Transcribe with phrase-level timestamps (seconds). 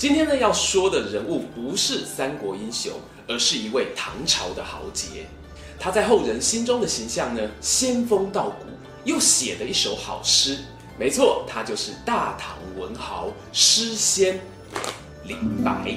[0.00, 2.90] 今天呢，要说的人物不是三国英雄。
[3.28, 5.26] 而是一位唐朝的豪杰，
[5.78, 8.66] 他在后人心中的形象呢，仙风道骨，
[9.04, 10.58] 又写了一首好诗。
[10.98, 14.40] 没错，他就是大唐文豪诗仙
[15.26, 15.96] 李白。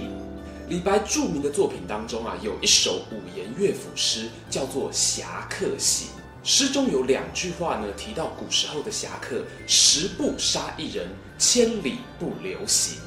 [0.70, 6.08] 李白著名的作品当中啊，有一首五言乐府诗，叫做《侠客行》。
[6.44, 11.08] 诗中有两句话呢，提到古时候的侠客十步杀一人，
[11.40, 13.00] 千里不留行。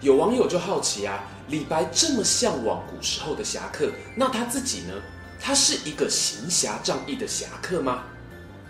[0.00, 1.24] 有网友就好奇啊。
[1.48, 4.92] 李白这么向往古时候的侠客，那他自己呢？
[5.40, 8.02] 他是一个行侠仗义的侠客吗？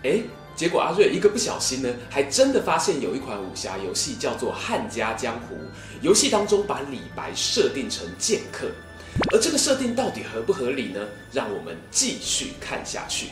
[0.03, 0.23] 诶，
[0.55, 5.55] 结果阿瑞一个不小心呢，还真的发现有一款武侠游戏叫做《汉家江湖》，
[6.01, 8.67] 游戏当中把李白设定成剑客，
[9.33, 11.05] 而这个设定到底合不合理呢？
[11.33, 13.27] 让我们继续看下去。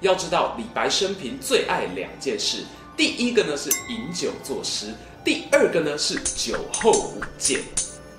[0.00, 2.62] 要知道，李白生平最爱两件事，
[2.96, 7.60] 第一个呢是饮酒作诗，第二个呢是酒后舞剑。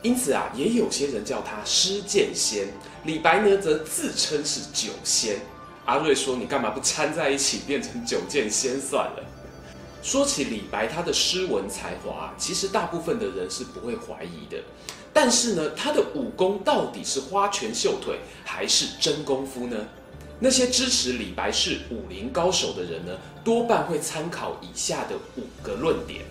[0.01, 2.67] 因此啊，也有些人叫他诗剑仙。
[3.03, 5.39] 李白呢，则自称是酒仙。
[5.85, 9.23] 阿瑞说：“你干嘛不掺在一起，变成酒剑仙算了？”
[10.01, 14.57] 说起李白，他的诗文才华，其实大部分的人是不会怀疑的。
[15.11, 19.75] 但是呢，他的武功到底是花拳绣腿，还是真功夫呢？
[20.39, 23.11] 那些支持李白是武林高手的人呢，
[23.43, 26.23] 多半会参考以下的五个论点。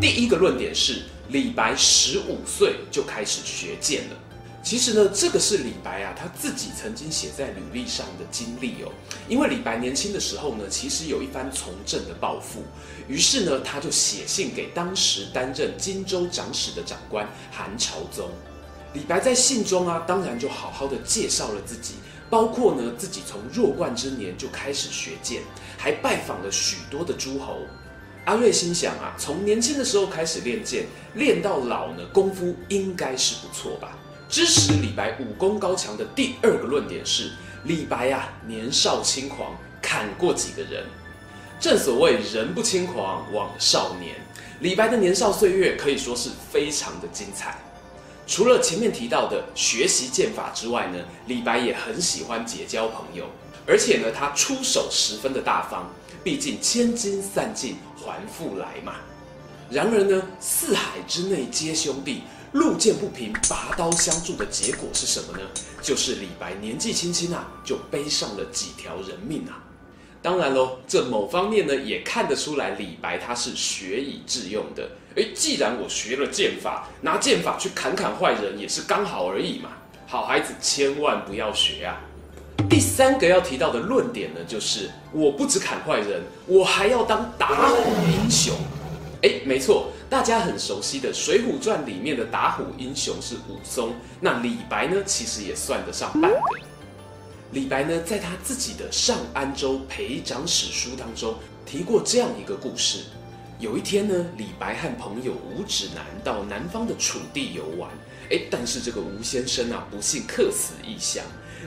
[0.00, 1.02] 第一个论点是。
[1.30, 4.16] 李白十五岁就开始学剑了。
[4.62, 8.92] 其实呢，这个是李白啊他自己曾经写在履历上的经历哦。
[9.28, 12.62] 因为李白年轻的时候呢，其实有一番从政的抱负，
[13.08, 18.30] 于是呢，他就写信给当时担任荆州长史的长官韩朝宗。
[18.94, 21.94] 李白在信中啊，当然就好好的介绍了自己，
[22.30, 25.42] 包括呢自己从弱冠之年就开始学剑，
[25.76, 27.62] 还拜访了许多的诸侯。
[28.26, 33.96] 阿瑞心想啊，从年轻的时候开始练剑，练到老呢，功夫应该是不错吧。
[34.28, 37.30] 支持李白武功高强的第二个论点是，
[37.62, 40.84] 李白啊年少轻狂，砍过几个人。
[41.60, 44.16] 正所谓人不轻狂枉少年，
[44.58, 47.56] 李白的年少岁月可以说是非常的精彩。
[48.26, 50.98] 除了前面提到的学习剑法之外呢，
[51.28, 53.24] 李白也很喜欢结交朋友，
[53.68, 55.88] 而且呢，他出手十分的大方。
[56.24, 57.76] 毕竟千金散尽
[58.06, 58.94] 还复来嘛。
[59.68, 62.22] 然而呢，四海之内皆兄弟，
[62.52, 65.40] 路见不平拔刀相助的结果是什么呢？
[65.82, 69.58] 就是李白年纪轻轻啊，就背上了几条人命啊。
[70.22, 74.88] 当然喽，这某方面呢，也看得出来李白他是学以致用的。
[75.16, 79.70] 诶，既然我学了剑法，拿剑法去砍砍坏人也是刚好而已嘛。
[80.06, 82.00] 好孩子千万不要学啊。
[82.68, 88.54] 第三个要提到的论点呢，就是我不止砍坏人，我还要当打虎英雄。
[89.22, 96.38] 诶，没错，大家很熟悉的《水浒传》里面的打虎英雄是武松，那李白呢，其实也算得上半个。
[97.52, 101.34] 李白呢，在他自己的《上安州陪长史书》当中
[101.64, 103.04] 提过这样一个故事：
[103.58, 107.88] 有一天呢，李白和朋友吴指南到南方的楚地游玩，
[108.30, 111.24] 诶，但是这个吴先生啊，不幸客死异乡。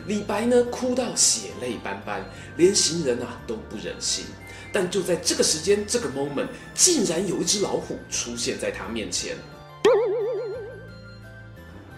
[0.08, 2.24] 李白呢，哭到血泪斑斑，
[2.58, 4.26] 连行人啊都不忍心。
[4.72, 9.36] 但就在这个时间，这个 moment，竟然有一只老虎出现在他面前。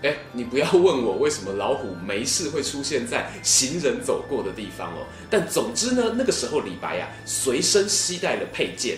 [0.04, 5.06] 哎，你不要问我为什么老虎没事会出现在行人走过的地方哦。
[5.30, 8.98] 但总之呢，那个时候李白、啊，随身携带了佩剑，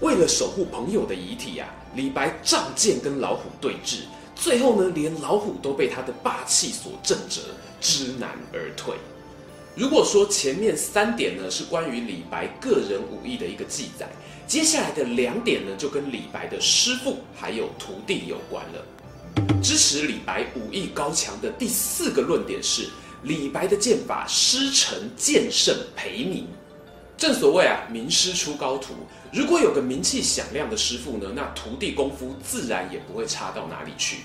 [0.00, 4.04] 为了守护朋友的遗体、啊，李白仗剑跟老虎对峙。
[4.40, 7.40] 最后呢，连老虎都被他的霸气所震折，
[7.80, 8.94] 知难而退。
[9.74, 14.08] 如果说前面三点呢是关于李白个人武艺的一个记载，
[14.46, 19.60] 接下来的两点呢就跟李白的师傅还有徒弟有关了。
[19.60, 22.88] 支持李白武艺高强的第四个论点是，
[23.24, 26.46] 李白的剑法师承剑圣裴明。
[27.18, 28.94] 正所谓啊，名师出高徒。
[29.32, 34.18] 如果有个名气响亮的师傅呢，那徒弟功夫自然也不会差到哪里去。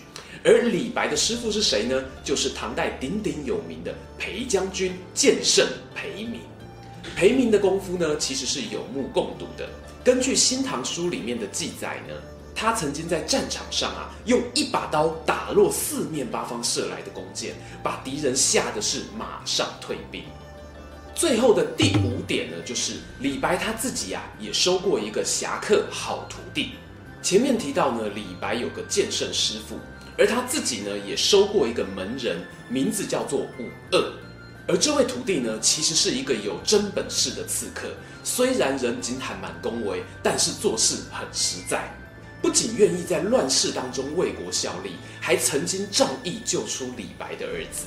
[0.46, 2.04] 而李白的师傅是谁呢？
[2.24, 6.42] 就是唐代鼎鼎有名的裴将军剑圣裴明。
[7.16, 9.68] 裴明的功夫呢，其实是有目共睹的。
[10.04, 12.14] 根据《新唐书》里面的记载呢，
[12.54, 20.24] 他曾经在战场上啊，用一把刀打落四面八方射来的弓箭，把敌人吓得是马上退兵。
[21.16, 26.72] 最后的第五点呢，就是李白他自己啊，也收过一个侠客好徒弟。
[27.22, 29.78] 前面提到呢，李白有个剑圣师傅，
[30.18, 34.14] 而他自己呢，也收过一个门人，名字叫做伍齚。
[34.68, 37.90] 而这位徒弟呢，其实是一个有真本事的刺客，
[38.24, 41.94] 虽然人仅罕蛮恭维，但是做事很实在，
[42.42, 47.86] 不仅愿意在乱世当中为国效力，还曾经仗义救出李白的儿子。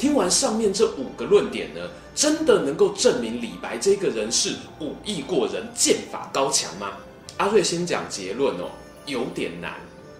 [0.00, 1.80] 听完上面这五个论点呢，
[2.14, 6.92] 真的能够证明李白这个人是武艺过人、剑法高强吗？
[7.36, 8.70] 阿瑞先讲结论哦，
[9.04, 9.74] 有点难。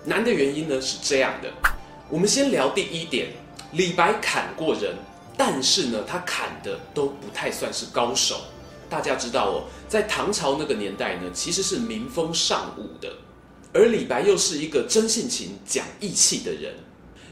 [0.05, 1.51] 难的原因呢是这样的，
[2.11, 3.29] 我们先聊第一点，
[3.73, 4.95] 李白砍过人。
[5.35, 8.37] 但是呢，他砍的都不太算是高手。
[8.91, 13.11] 大家知道哦，在唐朝那个年代呢，其实是民风尚武的，
[13.73, 16.75] 而李白又是一个真性情、讲义气的人。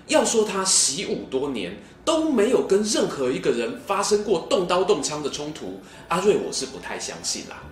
[0.07, 1.77] 要说他习武多年
[2.09, 5.79] 都没有跟任何一个人发生过动刀动枪的冲突，
[6.09, 7.63] 阿瑞我是不太相信啦。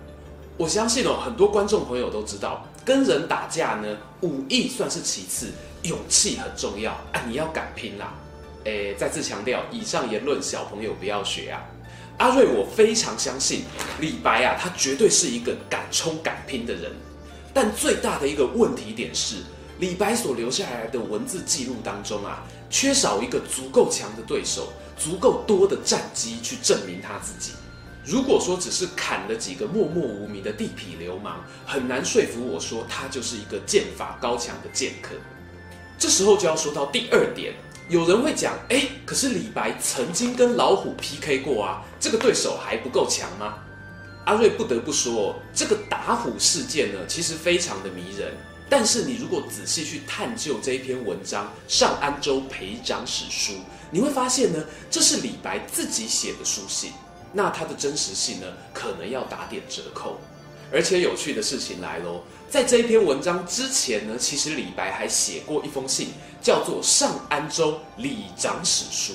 [0.57, 5.47] 我相信哦，很多观众朋友都知道，跟人打架呢，武艺算是其次，
[5.81, 8.13] 勇气很重要啊，你要敢拼啦。
[8.65, 11.65] 诶，再次强调，以上言论小朋友不要学啊！
[12.19, 13.63] 阿瑞，我非常相信
[13.99, 16.91] 李白啊，他绝对是一个敢冲敢拼的人。
[17.55, 19.37] 但最大的一个问题点是，
[19.79, 27.53] 李白所留下来的文字记录当中啊，缺少一个足够强的对手，足够多的战绩去证明他自己。
[28.05, 35.15] 如果说只是砍了几个默默无名的地痞流氓，很难说服我说他就是一个剑法高强的剑客。
[35.99, 37.53] 这时候就要说到第二点。
[37.89, 43.55] 有人会讲，哎，可是李白曾经跟老虎 PK 过啊，这个对手还不够强吗？
[44.25, 48.35] 阿瑞不得不说，这个打虎事件呢，其实非常的迷人。
[48.69, 53.53] 但是你如果仔细去探究这一篇文章《上安州裴长史书》，
[53.91, 56.91] 你会发现呢，这是李白自己写的书信，
[57.31, 60.19] 那它的真实性呢，可能要打点折扣。
[60.69, 66.09] 而且有趣的事情来喽，在这一篇文章之前呢，其实李白还写过一封信，
[66.41, 69.13] 叫做《上安州李长史书》。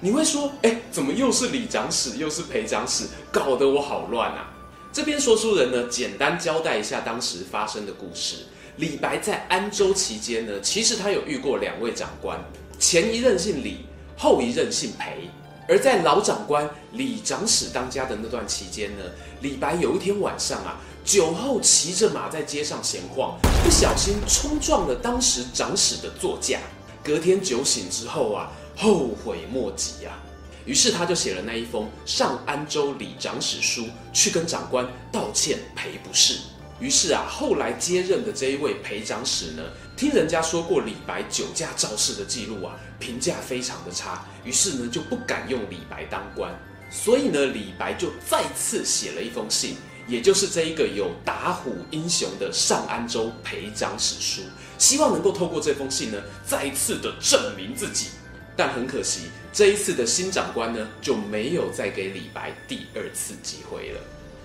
[0.00, 4.52] 你会说，哎，怎么又是李长史，又是裴长史，搞得我好乱啊！
[4.92, 8.46] 这边说书人呢，简单交代一下当时发生的故事。
[8.78, 12.38] 李白在安州期间呢，其实他有遇过两位长官，
[12.78, 13.78] 前一任姓李，
[14.16, 15.28] 后一任姓裴。
[15.66, 19.04] 而在老长官李长史当家的那段期间呢，
[19.42, 26.60] 李白有一天晚上啊，酒后骑着马在街上闲晃，不小心冲撞了当时长史的座驾。
[27.02, 30.22] 隔天酒醒之后啊，后悔莫及啊，
[30.64, 33.82] 于是他就写了那一封《上安州李长史书》，
[34.12, 36.38] 去跟长官道歉赔不是。
[36.80, 39.62] 于是啊，后来接任的这一位裴长史呢，
[39.96, 46.52] 听人家说过李白酒驾肇事的记录啊，评价非常的差，于是呢就不敢用李白当官，
[46.90, 49.76] 所以呢李白就再次写了一封信，
[50.06, 54.42] 也就是这一个有打虎英雄的上安州裴长史书，
[54.78, 58.08] 希望能够透过这封信呢，再次的证明自己。
[58.56, 64.00] 但很可惜，这一次的新长官呢，就没有再给李白第二次机会了。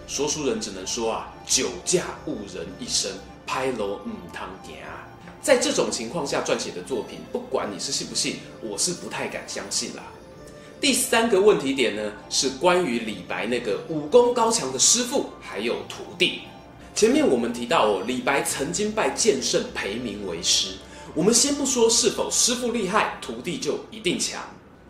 [0.08, 3.12] 说书人只能说啊，酒驾误人一生，
[3.48, 5.08] 拍楼唔汤行啊！
[5.42, 10.04] 在这种情况下撰写的作品，不管你是信不信，我是不太敢相信啦。
[10.82, 16.42] 第三个问题点呢，是关于李白那个武功高强的师傅还有徒弟。
[16.94, 20.76] 前面我们提到哦，李白曾经拜剑圣裴明为师。
[21.16, 24.42] 我们先不说是否师傅厉害，徒弟就一定强，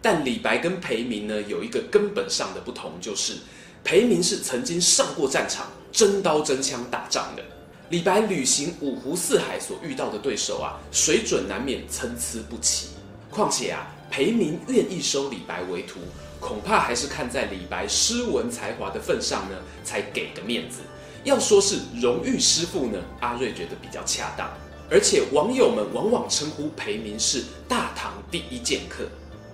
[0.02, 3.38] 但李白跟裴明呢，有一个根本上的不同，就是。
[3.84, 7.44] 裴明是曾经上过战场，真刀真枪打仗的。
[7.90, 12.88] 李白旅行五湖四海所遇到的对手啊，水准难免参差不齐。
[13.30, 16.00] 况且啊，裴明愿意收李白为徒，
[16.40, 20.80] 恐怕还是看在李白诗文才华的份上呢，才给的面子。
[21.24, 24.50] 要说是荣誉师傅呢，阿瑞觉得比较恰当。
[24.90, 29.06] 而且网友们往往称呼裴明是大唐第一剑客。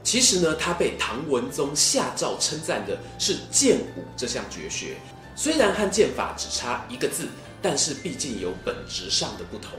[0.03, 4.95] 其实呢，他被唐文宗下诏称赞的是剑舞这项绝学，
[5.35, 7.27] 虽然和剑法只差一个字，
[7.61, 9.71] 但是毕竟有本质上的不同。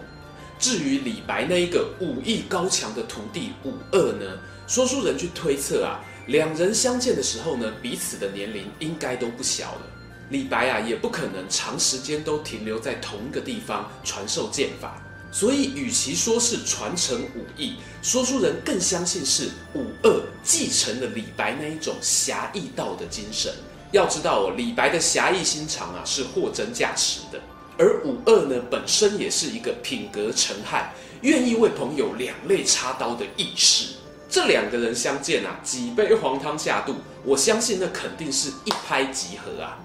[0.59, 9.81] 至于李白那一个武艺高强的徒弟武二呢，说书人去推测啊，两人相见的时候呢，彼此的年龄应该都不小了。
[10.29, 15.03] 李白啊，也不可能长时间都停留在同一个地方传授剑法。
[15.33, 23.53] 所以，与其说是传承武艺，说书人更相信是武二继承了李白那一种侠义道的精神。
[23.93, 27.41] 要知道哦，李白的侠义心肠啊是货真价实的。
[27.79, 33.95] 而武二呢，本身也是一个品格诚汉、愿意为朋友两肋插刀的义士。
[34.29, 36.95] 这两个人相见啊，几杯黄汤下肚，
[37.25, 39.79] 我相信那肯定是一拍即合啊。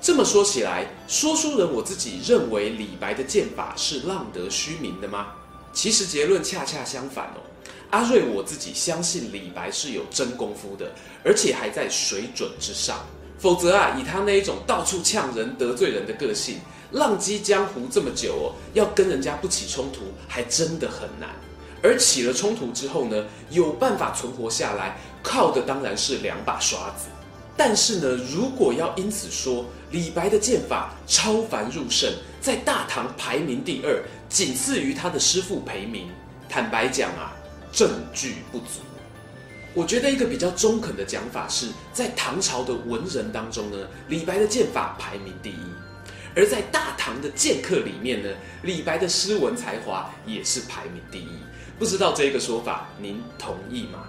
[0.00, 5.28] 这么说起来，说书人我自己认为李白的剑法是浪得虚名的吗？
[5.74, 7.40] 其实结论恰恰相反哦。
[7.90, 10.90] 阿瑞我自己相信李白是有真功夫的，
[11.22, 12.98] 而且还在水准之上。
[13.38, 16.60] 否则啊，以他那一种到处呛人、得罪人的个性，
[16.92, 21.28] 浪迹江湖这么久哦，要跟人家不起冲突，还真的很难。
[21.82, 27.06] 而起了冲突之后呢，有办法存活下来，靠的当然是两把刷子。
[27.62, 36.08] 但是呢，如果要因此说李白的剑法超凡入圣，在大唐排名第二，仅次于他的师父裴明，
[36.48, 37.36] 坦白讲啊。
[37.70, 38.80] 证据不足，
[39.74, 45.54] 我觉得一个比较中肯的讲法是在唐朝的文人当中呢，李白的剑法排名第一；
[46.34, 48.28] 而在大唐的剑客里面呢，
[48.62, 51.28] 李白的诗文才华也是排名第一。
[51.78, 54.06] 不知道这个说法您同意吗？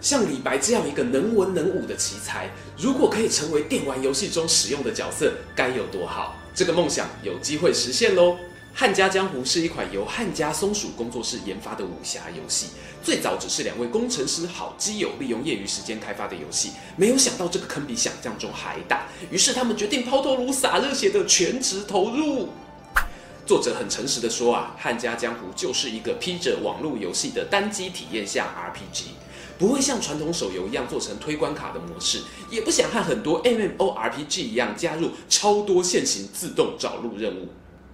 [0.00, 6.36] 像李白这样一个能文能武的奇才，如果可以成为电玩游戏中使用的角色，该有多好！
[6.54, 8.32] 这个梦想有机会实现喽。
[8.80, 12.68] 《汉家江湖》是一款由汉家松鼠工作室研发的武侠游戏，
[13.02, 22.50] 最早只是两位工程师好基友利用业余时间开发的游戏，没有想到这个坑比想象中还大，于是他们决定抛头颅洒热血的全职投入。
[23.44, 29.06] 作者很诚实的说啊，《汉家江湖》就是一个披着网络游戏的单机体验下 RPG，
[29.58, 37.48] 不会像传统手游一样做成推关卡的模式，也不想和很多 MMORPG 一样加入超多线型自动找路任务。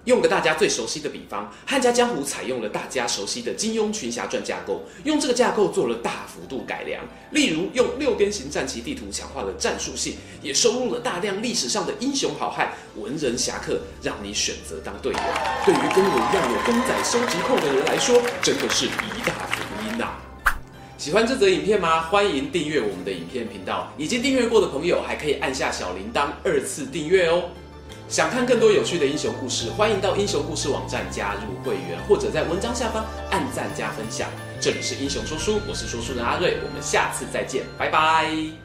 [0.05, 7.03] 用个大家最熟悉的比方，《汉家江湖》采用了大家熟悉的金庸群侠传架构，用这个架构做了大幅度改良。
[7.31, 15.19] 例如，用六边形战棋地图强化了战术性，也收录了大量历史上的英雄好汉、文人侠客，让你选择当队友。
[15.65, 19.44] 对于跟我一样有公仔收集控的人来说，真的是一大！
[21.05, 22.01] 喜欢这则影片吗？
[22.05, 23.93] 欢迎订阅我们的影片频道。
[23.99, 27.43] 已经订阅过的朋友，还可以按下小铃铛二次订阅哦。
[28.09, 34.31] 想看更多有趣的英雄故事，欢迎到英雄故事网站加入会员，或者在文章下方按赞加分享。
[34.59, 38.64] 这里是英雄说书，我是说书人阿瑞，我们下次再见，拜拜。